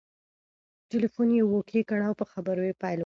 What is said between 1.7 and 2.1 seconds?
کړ